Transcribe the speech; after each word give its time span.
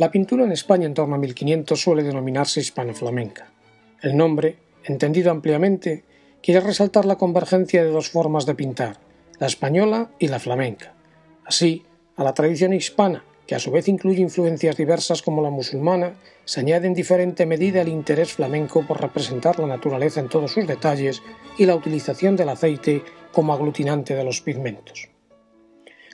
La 0.00 0.10
pintura 0.10 0.44
en 0.44 0.52
España 0.52 0.86
en 0.86 0.94
torno 0.94 1.14
a 1.14 1.18
1500 1.18 1.78
suele 1.78 2.02
denominarse 2.02 2.58
hispano-flamenca. 2.58 3.52
El 4.00 4.16
nombre, 4.16 4.56
entendido 4.82 5.30
ampliamente, 5.30 6.04
quiere 6.42 6.60
resaltar 6.60 7.04
la 7.04 7.18
convergencia 7.18 7.84
de 7.84 7.90
dos 7.90 8.08
formas 8.08 8.46
de 8.46 8.54
pintar, 8.54 8.96
la 9.38 9.46
española 9.46 10.10
y 10.18 10.28
la 10.28 10.38
flamenca. 10.38 10.94
Así, 11.44 11.84
a 12.16 12.24
la 12.24 12.32
tradición 12.32 12.72
hispana, 12.72 13.26
que 13.46 13.54
a 13.54 13.58
su 13.58 13.70
vez 13.70 13.88
incluye 13.88 14.22
influencias 14.22 14.78
diversas 14.78 15.20
como 15.20 15.42
la 15.42 15.50
musulmana, 15.50 16.14
se 16.46 16.60
añade 16.60 16.86
en 16.86 16.94
diferente 16.94 17.44
medida 17.44 17.82
el 17.82 17.88
interés 17.88 18.32
flamenco 18.32 18.86
por 18.86 19.02
representar 19.02 19.58
la 19.58 19.66
naturaleza 19.66 20.20
en 20.20 20.30
todos 20.30 20.52
sus 20.52 20.66
detalles 20.66 21.22
y 21.58 21.66
la 21.66 21.76
utilización 21.76 22.36
del 22.36 22.48
aceite 22.48 23.02
como 23.32 23.52
aglutinante 23.52 24.14
de 24.14 24.24
los 24.24 24.40
pigmentos. 24.40 25.10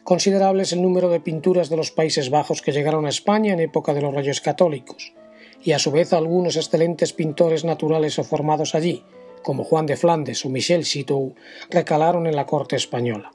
Considerable 0.07 0.63
es 0.63 0.73
el 0.73 0.83
número 0.83 1.09
de 1.09 1.19
pinturas 1.19 1.69
de 1.69 1.77
los 1.77 1.91
Países 1.91 2.31
Bajos 2.31 2.63
que 2.63 2.71
llegaron 2.71 3.07
a 3.07 3.09
España 3.09 3.53
en 3.53 3.59
época 3.59 3.93
de 3.93 4.01
los 4.01 4.15
Reyes 4.15 4.41
Católicos, 4.41 5.13
y 5.65 5.73
a 5.73 5.81
su 5.81 5.91
vez 5.91 6.13
algunos 6.13 6.55
excelentes 6.55 7.13
pintores 7.13 7.65
naturales 7.65 8.17
o 8.21 8.23
formados 8.23 8.77
allí, 8.77 9.03
como 9.43 9.65
Juan 9.65 9.85
de 9.87 9.97
Flandes 9.97 10.45
o 10.45 10.49
Michel 10.49 10.85
Citou, 10.85 11.35
recalaron 11.71 12.29
en 12.29 12.37
la 12.37 12.47
corte 12.47 12.77
española. 12.77 13.33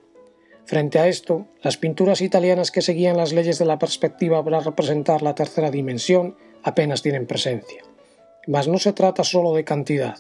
Frente 0.64 0.98
a 0.98 1.10
esto, 1.10 1.46
las 1.62 1.76
pinturas 1.76 2.22
italianas 2.22 2.72
que 2.72 2.82
seguían 2.82 3.18
las 3.18 3.34
leyes 3.34 3.60
de 3.60 3.66
la 3.66 3.78
perspectiva 3.78 4.42
para 4.42 4.62
representar 4.62 5.24
la 5.24 5.36
tercera 5.36 5.72
dimensión 5.72 6.38
apenas 6.64 7.02
tienen 7.02 7.28
presencia. 7.28 7.84
Mas 8.48 8.70
no 8.70 8.78
se 8.78 8.94
trata 8.94 9.26
solo 9.26 9.54
de 9.54 9.66
cantidad. 9.66 10.20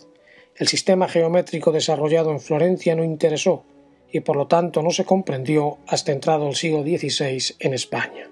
El 0.57 0.67
sistema 0.67 1.07
geométrico 1.07 1.71
desarrollado 1.71 2.29
en 2.31 2.41
Florencia 2.41 2.93
no 2.93 3.05
interesó, 3.05 3.63
y 4.11 4.21
por 4.21 4.35
lo 4.35 4.47
tanto 4.47 4.81
no 4.81 4.91
se 4.91 5.05
comprendió 5.05 5.77
hasta 5.87 6.11
entrado 6.11 6.47
el 6.47 6.55
siglo 6.55 6.83
XVI 6.83 7.55
en 7.59 7.73
España. 7.73 8.29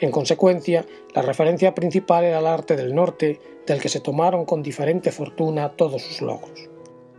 En 0.00 0.10
consecuencia, 0.10 0.86
la 1.14 1.22
referencia 1.22 1.74
principal 1.74 2.24
era 2.24 2.38
el 2.38 2.46
arte 2.46 2.76
del 2.76 2.94
norte, 2.94 3.40
del 3.66 3.80
que 3.80 3.88
se 3.88 4.00
tomaron 4.00 4.44
con 4.44 4.62
diferente 4.62 5.10
fortuna 5.10 5.70
todos 5.76 6.02
sus 6.02 6.22
logros. 6.22 6.68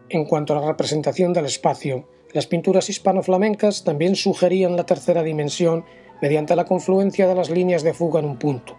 En 0.10 0.26
cuanto 0.26 0.54
a 0.54 0.62
la 0.62 0.68
representación 0.68 1.34
del 1.34 1.46
espacio, 1.46 2.08
las 2.34 2.48
pinturas 2.48 2.90
hispano-flamencas 2.90 3.84
también 3.84 4.16
sugerían 4.16 4.76
la 4.76 4.86
tercera 4.86 5.24
dimensión 5.24 5.84
mediante 6.22 6.56
la 6.56 6.66
confluencia 6.66 7.28
de 7.28 7.36
las 7.36 7.50
líneas 7.50 7.84
de 7.84 7.94
fuga 7.94 8.20
en 8.20 8.26
un 8.26 8.38
punto, 8.38 8.78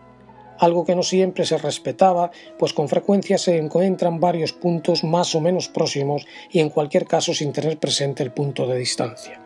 algo 0.61 0.85
que 0.85 0.95
no 0.95 1.03
siempre 1.03 1.47
se 1.47 1.59
respetaba, 1.59 2.31
pues 2.59 2.73
con 2.73 2.89
frecuencia 2.89 3.39
se 3.39 3.57
encuentran 3.57 4.21
varios 4.21 4.53
puntos 4.53 5.03
más 5.03 5.35
o 5.35 5.41
menos 5.41 5.69
próximos 5.69 6.27
y 6.51 6.61
en 6.61 6.69
cualquier 6.69 7.07
caso 7.07 7.35
sin 7.35 7.53
tener 7.53 7.79
presente 7.79 8.23
el 8.23 8.31
punto 8.31 8.67
de 8.67 8.77
distancia. 8.77 9.41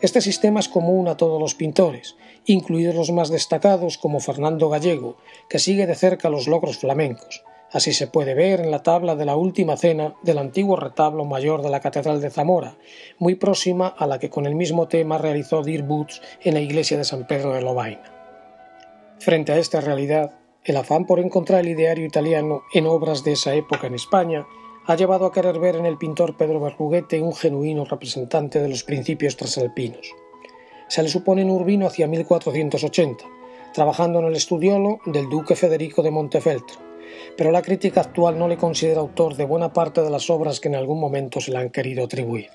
Este 0.00 0.22
sistema 0.22 0.60
es 0.60 0.68
común 0.68 1.08
a 1.08 1.16
todos 1.18 1.38
los 1.38 1.54
pintores, 1.54 2.16
incluidos 2.46 2.94
los 2.94 3.12
más 3.12 3.28
destacados 3.28 3.98
como 3.98 4.18
Fernando 4.18 4.70
Gallego, 4.70 5.18
que 5.48 5.58
sigue 5.58 5.86
de 5.86 5.94
cerca 5.94 6.30
los 6.30 6.48
logros 6.48 6.78
flamencos. 6.78 7.44
Así 7.70 7.92
se 7.92 8.06
puede 8.06 8.34
ver 8.34 8.60
en 8.60 8.70
la 8.70 8.82
tabla 8.82 9.14
de 9.14 9.26
la 9.26 9.36
última 9.36 9.76
cena 9.76 10.14
del 10.22 10.38
antiguo 10.38 10.76
retablo 10.76 11.26
mayor 11.26 11.62
de 11.62 11.70
la 11.70 11.80
Catedral 11.80 12.20
de 12.20 12.30
Zamora, 12.30 12.78
muy 13.18 13.34
próxima 13.34 13.88
a 13.88 14.06
la 14.06 14.18
que 14.18 14.30
con 14.30 14.46
el 14.46 14.56
mismo 14.56 14.88
tema 14.88 15.18
realizó 15.18 15.62
Dirk 15.62 15.86
Boots 15.86 16.22
en 16.42 16.54
la 16.54 16.60
iglesia 16.60 16.96
de 16.96 17.04
San 17.04 17.26
Pedro 17.26 17.52
de 17.52 17.60
Lobaina. 17.60 18.19
Frente 19.20 19.52
a 19.52 19.58
esta 19.58 19.82
realidad, 19.82 20.32
el 20.64 20.78
afán 20.78 21.04
por 21.04 21.20
encontrar 21.20 21.60
el 21.60 21.68
ideario 21.68 22.06
italiano 22.06 22.62
en 22.72 22.86
obras 22.86 23.22
de 23.22 23.32
esa 23.32 23.54
época 23.54 23.86
en 23.86 23.94
España 23.94 24.46
ha 24.86 24.96
llevado 24.96 25.26
a 25.26 25.32
querer 25.32 25.58
ver 25.58 25.76
en 25.76 25.84
el 25.84 25.98
pintor 25.98 26.38
Pedro 26.38 26.58
Berruguete 26.58 27.20
un 27.20 27.34
genuino 27.34 27.84
representante 27.84 28.62
de 28.62 28.68
los 28.70 28.82
principios 28.82 29.36
trasalpinos. 29.36 30.10
Se 30.88 31.02
le 31.02 31.10
supone 31.10 31.42
en 31.42 31.50
Urbino 31.50 31.86
hacia 31.86 32.06
1480, 32.06 33.22
trabajando 33.74 34.20
en 34.20 34.24
el 34.24 34.36
estudiolo 34.36 35.00
del 35.04 35.28
duque 35.28 35.54
Federico 35.54 36.02
de 36.02 36.12
Montefeltro, 36.12 36.78
pero 37.36 37.50
la 37.50 37.60
crítica 37.60 38.00
actual 38.00 38.38
no 38.38 38.48
le 38.48 38.56
considera 38.56 39.00
autor 39.00 39.36
de 39.36 39.44
buena 39.44 39.74
parte 39.74 40.00
de 40.00 40.08
las 40.08 40.30
obras 40.30 40.60
que 40.60 40.68
en 40.68 40.76
algún 40.76 40.98
momento 40.98 41.42
se 41.42 41.50
le 41.50 41.58
han 41.58 41.68
querido 41.68 42.06
atribuir. 42.06 42.48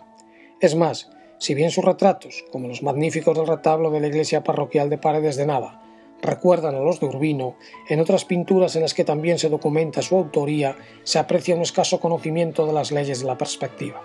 Es 0.60 0.74
más, 0.74 1.12
si 1.38 1.54
bien 1.54 1.70
sus 1.70 1.86
retratos, 1.86 2.44
como 2.52 2.68
los 2.68 2.82
magníficos 2.82 3.38
del 3.38 3.46
retablo 3.46 3.92
de 3.92 4.00
la 4.00 4.08
iglesia 4.08 4.44
parroquial 4.44 4.90
de 4.90 4.98
Paredes 4.98 5.36
de 5.36 5.46
Nava, 5.46 5.85
recuerdan 6.26 6.76
a 6.76 6.80
los 6.80 7.00
de 7.00 7.08
Urbino, 7.08 7.56
en 7.90 8.00
otras 8.00 8.26
pinturas 8.26 8.76
en 8.76 8.82
las 8.82 8.94
que 8.94 9.04
también 9.04 9.40
se 9.40 9.50
documenta 9.50 10.02
su 10.02 10.16
autoría 10.16 10.76
se 11.04 11.20
aprecia 11.20 11.56
un 11.56 11.62
escaso 11.62 12.00
conocimiento 12.00 12.66
de 12.66 12.74
las 12.74 12.92
leyes 12.92 13.20
de 13.20 13.28
la 13.28 13.38
perspectiva. 13.38 14.02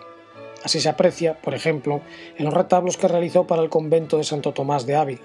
Así 0.63 0.81
se 0.81 0.89
aprecia, 0.89 1.41
por 1.41 1.55
ejemplo, 1.55 2.03
en 2.37 2.45
los 2.45 2.55
retablos 2.55 2.97
que 2.97 3.09
realizó 3.09 3.47
para 3.47 3.63
el 3.63 3.71
convento 3.71 4.19
de 4.19 4.25
Santo 4.25 4.53
Tomás 4.53 4.87
de 4.87 4.97
Ávila, 4.97 5.23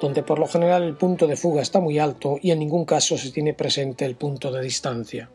donde 0.00 0.22
por 0.22 0.38
lo 0.38 0.46
general 0.46 0.82
el 0.82 0.96
punto 0.96 1.26
de 1.26 1.36
fuga 1.36 1.62
está 1.62 1.80
muy 1.80 1.98
alto 1.98 2.38
y 2.40 2.52
en 2.52 2.60
ningún 2.60 2.84
caso 2.84 3.18
se 3.18 3.32
tiene 3.32 3.54
presente 3.54 4.04
el 4.04 4.16
punto 4.16 4.52
de 4.52 4.62
distancia. 4.62 5.30